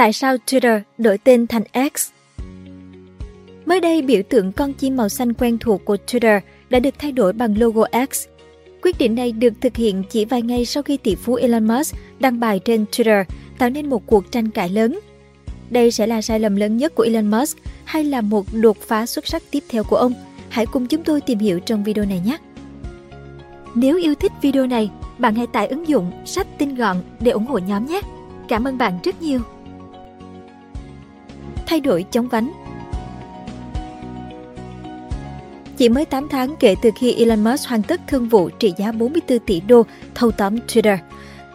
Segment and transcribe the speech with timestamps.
[0.00, 1.62] Tại sao Twitter đổi tên thành
[1.94, 2.10] X?
[3.66, 7.12] Mới đây, biểu tượng con chim màu xanh quen thuộc của Twitter đã được thay
[7.12, 8.26] đổi bằng logo X.
[8.82, 11.96] Quyết định này được thực hiện chỉ vài ngày sau khi tỷ phú Elon Musk
[12.20, 13.24] đăng bài trên Twitter,
[13.58, 15.00] tạo nên một cuộc tranh cãi lớn.
[15.70, 19.06] Đây sẽ là sai lầm lớn nhất của Elon Musk hay là một đột phá
[19.06, 20.12] xuất sắc tiếp theo của ông?
[20.48, 22.38] Hãy cùng chúng tôi tìm hiểu trong video này nhé!
[23.74, 27.46] Nếu yêu thích video này, bạn hãy tải ứng dụng sách tinh gọn để ủng
[27.46, 28.00] hộ nhóm nhé!
[28.48, 29.40] Cảm ơn bạn rất nhiều!
[31.70, 32.52] Thay đổi chống vánh
[35.76, 38.92] Chỉ mới 8 tháng kể từ khi Elon Musk hoàn tất thương vụ trị giá
[38.92, 39.82] 44 tỷ đô
[40.14, 40.96] thâu tóm Twitter.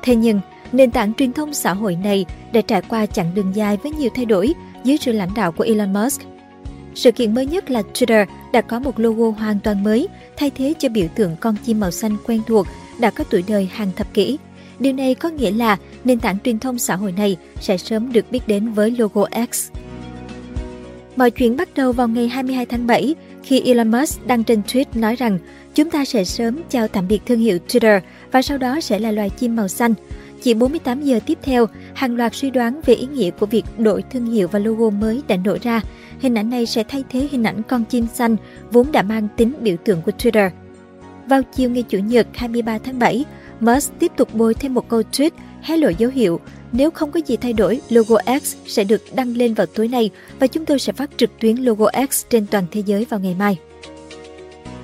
[0.01, 0.39] Thế nhưng,
[0.71, 4.09] nền tảng truyền thông xã hội này đã trải qua chặng đường dài với nhiều
[4.15, 6.21] thay đổi dưới sự lãnh đạo của Elon Musk.
[6.95, 10.07] Sự kiện mới nhất là Twitter đã có một logo hoàn toàn mới,
[10.37, 12.67] thay thế cho biểu tượng con chim màu xanh quen thuộc
[12.99, 14.37] đã có tuổi đời hàng thập kỷ.
[14.79, 18.31] Điều này có nghĩa là nền tảng truyền thông xã hội này sẽ sớm được
[18.31, 19.71] biết đến với logo X.
[21.15, 24.85] Mọi chuyện bắt đầu vào ngày 22 tháng 7 khi Elon Musk đăng trên tweet
[24.93, 25.39] nói rằng
[25.75, 27.99] chúng ta sẽ sớm chào tạm biệt thương hiệu Twitter
[28.31, 29.93] và sau đó sẽ là loài chim màu xanh.
[30.41, 34.03] Chỉ 48 giờ tiếp theo, hàng loạt suy đoán về ý nghĩa của việc đổi
[34.11, 35.81] thương hiệu và logo mới đã nổ ra.
[36.19, 38.35] Hình ảnh này sẽ thay thế hình ảnh con chim xanh
[38.71, 40.49] vốn đã mang tính biểu tượng của Twitter.
[41.27, 43.25] Vào chiều ngày Chủ nhật 23 tháng 7,
[43.59, 46.39] Musk tiếp tục bôi thêm một câu tweet hé lộ dấu hiệu
[46.71, 50.09] nếu không có gì thay đổi, logo X sẽ được đăng lên vào tối nay
[50.39, 53.35] và chúng tôi sẽ phát trực tuyến logo X trên toàn thế giới vào ngày
[53.39, 53.57] mai.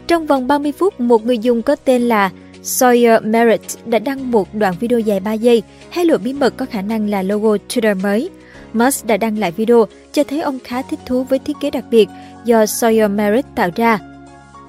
[0.07, 2.31] Trong vòng 30 phút, một người dùng có tên là
[2.63, 6.65] Sawyer Merritt đã đăng một đoạn video dài 3 giây, hé lộ bí mật có
[6.65, 8.29] khả năng là logo Twitter mới.
[8.73, 11.85] Musk đã đăng lại video cho thấy ông khá thích thú với thiết kế đặc
[11.91, 12.09] biệt
[12.45, 13.99] do Sawyer Merritt tạo ra.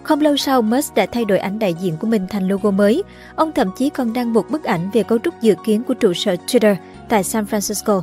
[0.03, 3.03] Không lâu sau, Musk đã thay đổi ảnh đại diện của mình thành logo mới.
[3.37, 6.13] Ông thậm chí còn đăng một bức ảnh về cấu trúc dự kiến của trụ
[6.15, 6.77] sở Twitter
[7.09, 8.03] tại San Francisco.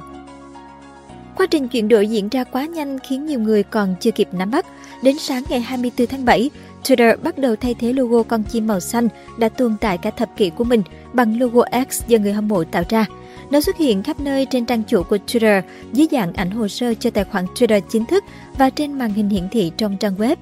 [1.35, 4.51] Quá trình chuyển đổi diễn ra quá nhanh khiến nhiều người còn chưa kịp nắm
[4.51, 4.65] bắt.
[5.03, 6.49] Đến sáng ngày 24 tháng 7,
[6.83, 9.07] Twitter bắt đầu thay thế logo con chim màu xanh
[9.37, 10.81] đã tồn tại cả thập kỷ của mình
[11.13, 13.05] bằng logo X do người hâm mộ tạo ra.
[13.51, 15.61] Nó xuất hiện khắp nơi trên trang chủ của Twitter
[15.93, 18.23] dưới dạng ảnh hồ sơ cho tài khoản Twitter chính thức
[18.57, 20.35] và trên màn hình hiển thị trong trang web.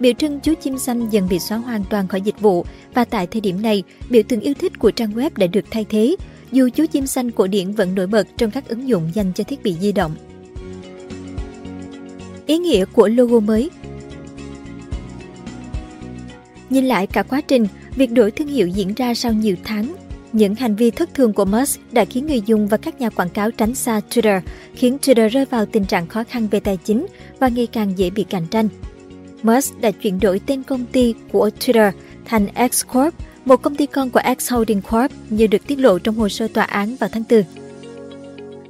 [0.00, 3.26] Biểu trưng chú chim xanh dần bị xóa hoàn toàn khỏi dịch vụ và tại
[3.26, 6.16] thời điểm này, biểu tượng yêu thích của trang web đã được thay thế,
[6.52, 9.44] dù chú chim xanh cổ điển vẫn nổi bật trong các ứng dụng dành cho
[9.44, 10.14] thiết bị di động.
[12.46, 13.70] Ý nghĩa của logo mới
[16.70, 19.94] Nhìn lại cả quá trình, việc đổi thương hiệu diễn ra sau nhiều tháng.
[20.32, 23.30] Những hành vi thất thường của Musk đã khiến người dùng và các nhà quảng
[23.30, 24.40] cáo tránh xa Twitter,
[24.74, 27.06] khiến Twitter rơi vào tình trạng khó khăn về tài chính
[27.38, 28.68] và ngày càng dễ bị cạnh tranh.
[29.42, 31.92] Musk đã chuyển đổi tên công ty của Twitter
[32.24, 33.14] thành X Corp,
[33.44, 36.48] một công ty con của X Holding Corp như được tiết lộ trong hồ sơ
[36.48, 37.42] tòa án vào tháng 4.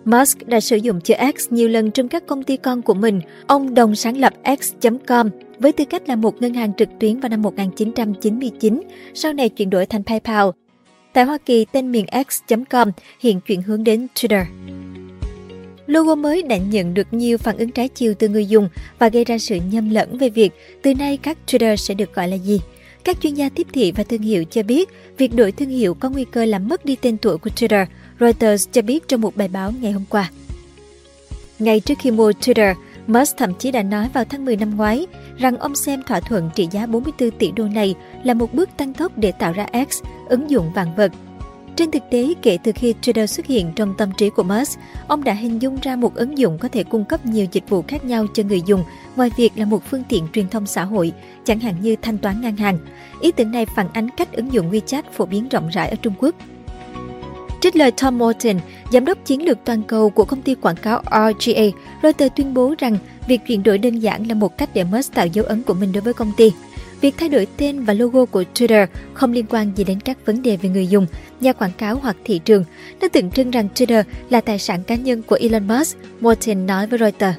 [0.04, 3.20] Musk đã sử dụng chữ X nhiều lần trong các công ty con của mình.
[3.46, 7.28] Ông đồng sáng lập X.com với tư cách là một ngân hàng trực tuyến vào
[7.28, 8.82] năm 1999,
[9.14, 10.48] sau này chuyển đổi thành PayPal.
[11.12, 14.44] Tại Hoa Kỳ, tên miền X.com hiện chuyển hướng đến Twitter.
[15.90, 18.68] Logo mới đã nhận được nhiều phản ứng trái chiều từ người dùng
[18.98, 20.52] và gây ra sự nhầm lẫn về việc
[20.82, 22.60] từ nay các Twitter sẽ được gọi là gì.
[23.04, 26.10] Các chuyên gia tiếp thị và thương hiệu cho biết việc đổi thương hiệu có
[26.10, 27.86] nguy cơ làm mất đi tên tuổi của Twitter,
[28.20, 30.30] Reuters cho biết trong một bài báo ngày hôm qua.
[31.58, 32.74] Ngay trước khi mua Twitter,
[33.06, 35.06] Musk thậm chí đã nói vào tháng 10 năm ngoái
[35.38, 38.94] rằng ông xem thỏa thuận trị giá 44 tỷ đô này là một bước tăng
[38.94, 41.12] tốc để tạo ra X, ứng dụng vạn vật.
[41.76, 45.24] Trên thực tế, kể từ khi Twitter xuất hiện trong tâm trí của Musk, ông
[45.24, 48.04] đã hình dung ra một ứng dụng có thể cung cấp nhiều dịch vụ khác
[48.04, 48.84] nhau cho người dùng,
[49.16, 51.12] ngoài việc là một phương tiện truyền thông xã hội,
[51.44, 52.78] chẳng hạn như thanh toán ngân hàng.
[53.20, 56.14] Ý tưởng này phản ánh cách ứng dụng WeChat phổ biến rộng rãi ở Trung
[56.18, 56.34] Quốc.
[57.60, 58.56] Trích lời Tom Morton,
[58.92, 61.62] giám đốc chiến lược toàn cầu của công ty quảng cáo RGA,
[62.02, 65.26] Reuters tuyên bố rằng việc chuyển đổi đơn giản là một cách để Musk tạo
[65.26, 66.52] dấu ấn của mình đối với công ty.
[67.00, 70.42] Việc thay đổi tên và logo của Twitter không liên quan gì đến các vấn
[70.42, 71.06] đề về người dùng,
[71.40, 72.64] nhà quảng cáo hoặc thị trường.
[73.00, 76.86] Nó tượng trưng rằng Twitter là tài sản cá nhân của Elon Musk, Morton nói
[76.86, 77.38] với Reuters.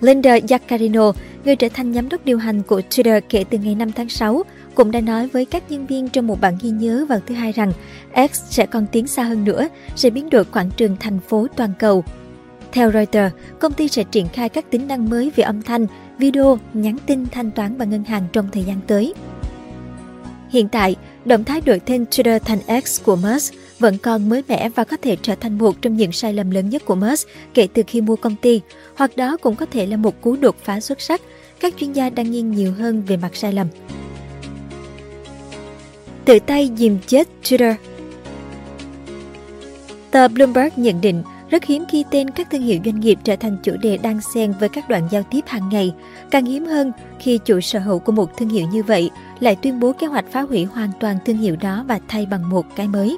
[0.00, 1.12] Linda Yaccarino,
[1.44, 4.42] người trở thành giám đốc điều hành của Twitter kể từ ngày 5 tháng 6,
[4.74, 7.52] cũng đã nói với các nhân viên trong một bản ghi nhớ vào thứ hai
[7.52, 7.72] rằng
[8.32, 11.72] X sẽ còn tiến xa hơn nữa, sẽ biến đổi quảng trường thành phố toàn
[11.78, 12.04] cầu.
[12.72, 15.86] Theo Reuters, công ty sẽ triển khai các tính năng mới về âm thanh,
[16.20, 19.14] video, nhắn tin, thanh toán và ngân hàng trong thời gian tới.
[20.50, 24.68] Hiện tại, động thái đổi tên Twitter thành X của Musk vẫn còn mới mẻ
[24.68, 27.68] và có thể trở thành một trong những sai lầm lớn nhất của Musk kể
[27.74, 28.60] từ khi mua công ty,
[28.94, 31.20] hoặc đó cũng có thể là một cú đột phá xuất sắc.
[31.60, 33.66] Các chuyên gia đang nghiêng nhiều hơn về mặt sai lầm.
[36.24, 37.74] Tự tay dìm chết Twitter
[40.10, 43.56] Tờ Bloomberg nhận định rất hiếm khi tên các thương hiệu doanh nghiệp trở thành
[43.62, 45.94] chủ đề đang xen với các đoạn giao tiếp hàng ngày.
[46.30, 49.10] Càng hiếm hơn khi chủ sở hữu của một thương hiệu như vậy
[49.40, 52.50] lại tuyên bố kế hoạch phá hủy hoàn toàn thương hiệu đó và thay bằng
[52.50, 53.16] một cái mới.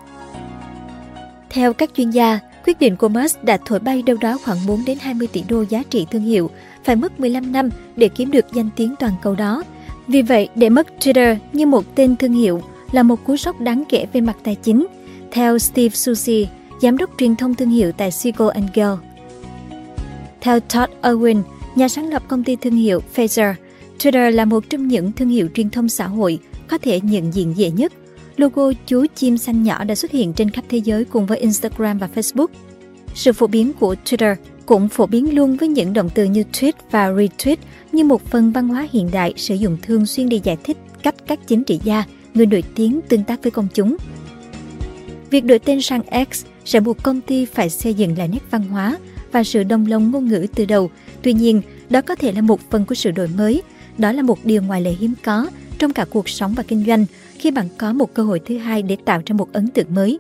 [1.51, 4.85] Theo các chuyên gia, quyết định của Musk đã thổi bay đâu đó khoảng 4
[4.87, 6.51] đến 20 tỷ đô giá trị thương hiệu,
[6.85, 9.63] phải mất 15 năm để kiếm được danh tiếng toàn cầu đó.
[10.09, 12.63] Vì vậy, để mất Twitter như một tên thương hiệu
[12.93, 14.87] là một cú sốc đáng kể về mặt tài chính.
[15.31, 16.49] Theo Steve Susi,
[16.83, 19.05] giám đốc truyền thông thương hiệu tại Siegel Girl.
[20.41, 21.43] Theo Todd Irwin
[21.77, 23.57] nhà sáng lập công ty thương hiệu Phaser,
[23.99, 26.39] Twitter là một trong những thương hiệu truyền thông xã hội
[26.69, 27.93] có thể nhận diện dễ nhất.
[28.37, 31.99] Logo chú chim xanh nhỏ đã xuất hiện trên khắp thế giới cùng với Instagram
[31.99, 32.47] và Facebook.
[33.15, 34.35] Sự phổ biến của Twitter
[34.67, 37.57] cũng phổ biến luôn với những động từ như tweet và retweet
[37.93, 41.15] như một phần văn hóa hiện đại sử dụng thường xuyên để giải thích cách
[41.27, 42.05] các chính trị gia,
[42.35, 43.97] người nổi tiếng tương tác với công chúng.
[45.31, 48.63] Việc đổi tên sang X sẽ buộc công ty phải xây dựng lại nét văn
[48.63, 48.99] hóa
[49.33, 50.91] và sự đồng lòng ngôn ngữ từ đầu.
[51.23, 53.63] Tuy nhiên, đó có thể là một phần của sự đổi mới.
[53.99, 55.47] Đó là một điều ngoài lệ hiếm có
[55.79, 57.05] trong cả cuộc sống và kinh doanh
[57.39, 60.19] khi bạn có một cơ hội thứ hai để tạo ra một ấn tượng mới.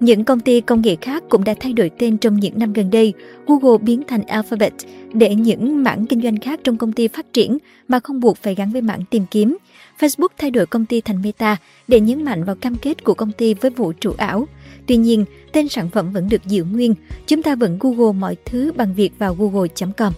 [0.00, 2.90] Những công ty công nghệ khác cũng đã thay đổi tên trong những năm gần
[2.90, 3.12] đây.
[3.46, 4.72] Google biến thành Alphabet
[5.12, 7.58] để những mảng kinh doanh khác trong công ty phát triển
[7.88, 9.56] mà không buộc phải gắn với mảng tìm kiếm.
[9.98, 11.56] Facebook thay đổi công ty thành Meta
[11.88, 14.46] để nhấn mạnh vào cam kết của công ty với vũ trụ ảo.
[14.86, 16.94] Tuy nhiên, tên sản phẩm vẫn được giữ nguyên.
[17.26, 20.12] Chúng ta vẫn Google mọi thứ bằng việc vào google.com.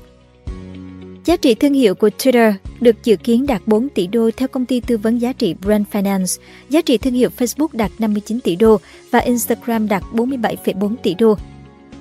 [1.25, 4.67] Giá trị thương hiệu của Twitter được dự kiến đạt 4 tỷ đô theo công
[4.67, 6.41] ty tư vấn giá trị Brand Finance.
[6.69, 8.77] Giá trị thương hiệu Facebook đạt 59 tỷ đô
[9.11, 11.35] và Instagram đạt 47,4 tỷ đô.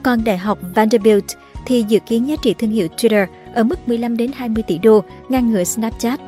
[0.04, 1.26] Còn Đại học Vanderbilt
[1.66, 5.04] thì dự kiến giá trị thương hiệu Twitter ở mức 15 đến 20 tỷ đô,
[5.30, 6.20] ngang ngửa Snapchat.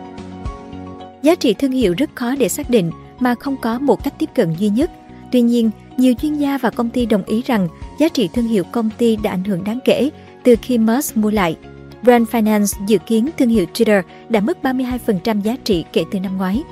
[1.24, 4.30] Giá trị thương hiệu rất khó để xác định mà không có một cách tiếp
[4.36, 4.92] cận duy nhất.
[5.32, 7.68] Tuy nhiên, nhiều chuyên gia và công ty đồng ý rằng
[8.00, 10.10] giá trị thương hiệu công ty đã ảnh hưởng đáng kể
[10.44, 11.56] từ khi Musk mua lại.
[12.04, 16.38] Brand Finance dự kiến thương hiệu Twitter đã mất 32% giá trị kể từ năm
[16.38, 16.64] ngoái.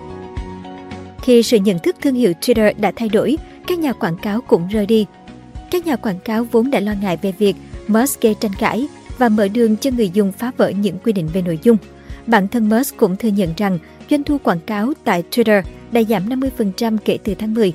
[1.21, 3.37] Khi sự nhận thức thương hiệu Twitter đã thay đổi,
[3.67, 5.05] các nhà quảng cáo cũng rời đi.
[5.71, 7.55] Các nhà quảng cáo vốn đã lo ngại về việc
[7.87, 11.29] Musk gây tranh cãi và mở đường cho người dùng phá vỡ những quy định
[11.33, 11.77] về nội dung.
[12.27, 13.79] Bản thân Musk cũng thừa nhận rằng
[14.09, 17.73] doanh thu quảng cáo tại Twitter đã giảm 50% kể từ tháng 10.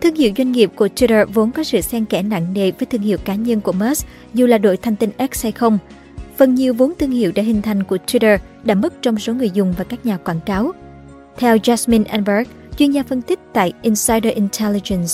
[0.00, 3.00] Thương hiệu doanh nghiệp của Twitter vốn có sự xen kẽ nặng nề với thương
[3.00, 5.78] hiệu cá nhân của Musk, dù là đội thanh tinh X hay không.
[6.36, 9.50] Phần nhiều vốn thương hiệu đã hình thành của Twitter đã mất trong số người
[9.50, 10.72] dùng và các nhà quảng cáo.
[11.36, 12.48] Theo Jasmine Anberg,
[12.78, 15.12] chuyên gia phân tích tại Insider Intelligence.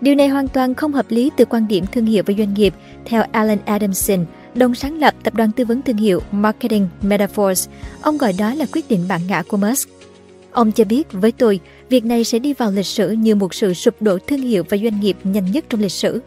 [0.00, 2.74] Điều này hoàn toàn không hợp lý từ quan điểm thương hiệu và doanh nghiệp,
[3.04, 4.24] theo Alan Adamson,
[4.54, 7.68] đồng sáng lập tập đoàn tư vấn thương hiệu Marketing Metaphors.
[8.02, 9.88] Ông gọi đó là quyết định bản ngã của Musk.
[10.52, 13.74] Ông cho biết với tôi, việc này sẽ đi vào lịch sử như một sự
[13.74, 16.20] sụp đổ thương hiệu và doanh nghiệp nhanh nhất trong lịch sử.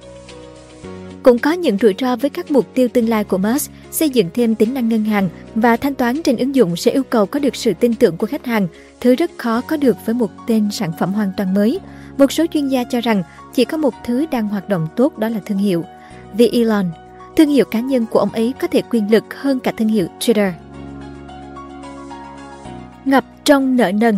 [1.24, 4.30] Cũng có những rủi ro với các mục tiêu tương lai của Musk, xây dựng
[4.34, 7.40] thêm tính năng ngân hàng và thanh toán trên ứng dụng sẽ yêu cầu có
[7.40, 8.68] được sự tin tưởng của khách hàng,
[9.00, 11.80] thứ rất khó có được với một tên sản phẩm hoàn toàn mới.
[12.18, 15.30] Một số chuyên gia cho rằng chỉ có một thứ đang hoạt động tốt đó
[15.30, 15.84] là thương hiệu.
[16.34, 16.86] Vì Elon,
[17.36, 20.08] thương hiệu cá nhân của ông ấy có thể quyền lực hơn cả thương hiệu
[20.20, 20.52] Twitter.
[23.06, 24.16] Ngập trong nợ nần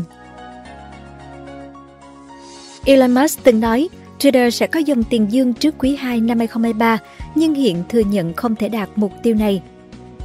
[2.86, 3.90] Elon Musk từng nói
[4.20, 6.98] Twitter sẽ có dòng tiền dương trước quý 2 năm 2023,
[7.36, 9.62] nhưng hiện thừa nhận không thể đạt mục tiêu này.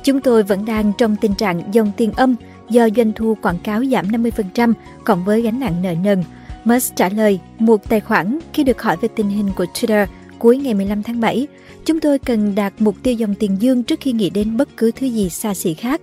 [0.04, 2.34] Chúng tôi vẫn đang trong tình trạng dòng tiền âm
[2.70, 4.72] do doanh thu quảng cáo giảm 50%
[5.04, 6.24] cộng với gánh nặng nợ nần.
[6.64, 10.06] Musk trả lời một tài khoản khi được hỏi về tình hình của Twitter
[10.38, 11.46] cuối ngày 15 tháng 7.
[11.84, 14.90] Chúng tôi cần đạt mục tiêu dòng tiền dương trước khi nghĩ đến bất cứ
[14.90, 16.00] thứ gì xa xỉ khác.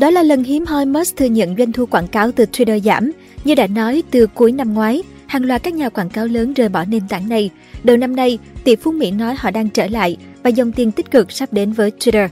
[0.00, 3.12] Đó là lần hiếm hoi Musk thừa nhận doanh thu quảng cáo từ Twitter giảm.
[3.44, 6.68] Như đã nói, từ cuối năm ngoái, hàng loạt các nhà quảng cáo lớn rời
[6.68, 7.50] bỏ nền tảng này.
[7.84, 11.10] Đầu năm nay, tỷ phú Mỹ nói họ đang trở lại và dòng tiền tích
[11.10, 12.28] cực sắp đến với Twitter.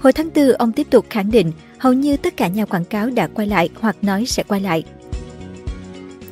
[0.00, 3.10] Hồi tháng 4, ông tiếp tục khẳng định hầu như tất cả nhà quảng cáo
[3.10, 4.84] đã quay lại hoặc nói sẽ quay lại.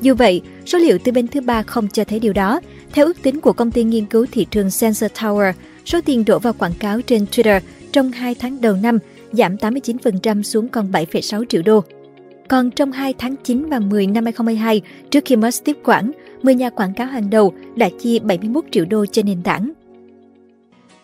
[0.00, 2.60] Dù vậy, số liệu từ bên thứ ba không cho thấy điều đó.
[2.92, 5.52] Theo ước tính của công ty nghiên cứu thị trường Sensor Tower,
[5.84, 7.60] số tiền đổ vào quảng cáo trên Twitter
[7.92, 8.98] trong 2 tháng đầu năm
[9.32, 11.84] giảm 89% xuống còn 7,6 triệu đô.
[12.48, 16.10] Còn trong 2 tháng 9 và 10 năm 2022, trước khi Musk tiếp quản,
[16.42, 19.72] 10 nhà quảng cáo hàng đầu đã chi 71 triệu đô cho nền tảng.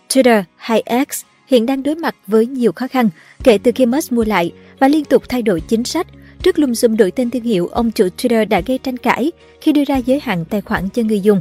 [0.08, 3.08] Twitter hay X hiện đang đối mặt với nhiều khó khăn
[3.44, 6.06] kể từ khi Musk mua lại và liên tục thay đổi chính sách.
[6.42, 9.72] Trước lùm xùm đổi tên thương hiệu, ông chủ Twitter đã gây tranh cãi khi
[9.72, 11.40] đưa ra giới hạn tài khoản cho người dùng.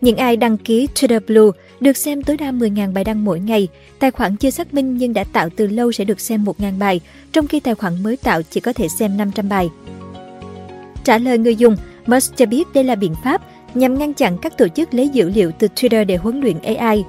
[0.00, 3.68] Những ai đăng ký Twitter Blue được xem tối đa 10.000 bài đăng mỗi ngày.
[3.98, 7.00] Tài khoản chưa xác minh nhưng đã tạo từ lâu sẽ được xem 1.000 bài,
[7.32, 9.68] trong khi tài khoản mới tạo chỉ có thể xem 500 bài.
[11.04, 11.76] Trả lời người dùng,
[12.06, 13.42] Musk cho biết đây là biện pháp
[13.74, 17.04] nhằm ngăn chặn các tổ chức lấy dữ liệu từ Twitter để huấn luyện AI.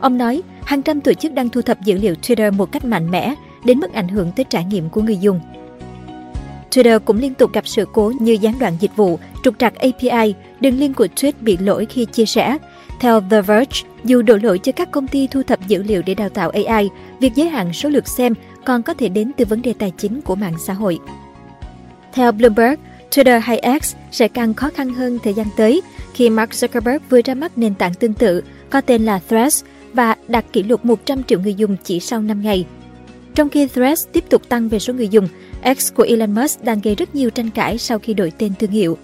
[0.00, 3.10] Ông nói, hàng trăm tổ chức đang thu thập dữ liệu Twitter một cách mạnh
[3.10, 5.40] mẽ, đến mức ảnh hưởng tới trải nghiệm của người dùng.
[6.70, 10.34] Twitter cũng liên tục gặp sự cố như gián đoạn dịch vụ, trục trặc API,
[10.60, 12.58] đường link của tweet bị lỗi khi chia sẻ.
[13.00, 16.14] Theo The Verge, dù đổ lỗi cho các công ty thu thập dữ liệu để
[16.14, 16.88] đào tạo AI,
[17.20, 18.34] việc giới hạn số lượt xem
[18.64, 20.98] còn có thể đến từ vấn đề tài chính của mạng xã hội.
[22.12, 22.74] Theo Bloomberg,
[23.10, 25.82] Twitter hay X sẽ càng khó khăn hơn thời gian tới
[26.14, 30.14] khi Mark Zuckerberg vừa ra mắt nền tảng tương tự có tên là Threads và
[30.28, 32.66] đạt kỷ lục 100 triệu người dùng chỉ sau 5 ngày.
[33.38, 35.28] Trong khi Threads tiếp tục tăng về số người dùng,
[35.78, 38.70] X của Elon Musk đang gây rất nhiều tranh cãi sau khi đổi tên thương
[38.70, 38.98] hiệu.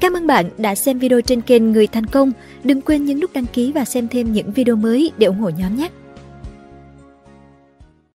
[0.00, 2.32] Cảm ơn bạn đã xem video trên kênh Người Thành Công.
[2.64, 5.50] Đừng quên nhấn nút đăng ký và xem thêm những video mới để ủng hộ
[5.58, 5.88] nhóm nhé!